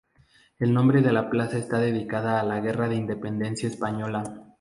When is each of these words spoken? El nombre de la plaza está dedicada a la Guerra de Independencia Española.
El 0.57 0.73
nombre 0.73 1.03
de 1.03 1.13
la 1.13 1.29
plaza 1.29 1.59
está 1.59 1.77
dedicada 1.77 2.39
a 2.39 2.43
la 2.43 2.59
Guerra 2.59 2.89
de 2.89 2.95
Independencia 2.95 3.69
Española. 3.69 4.23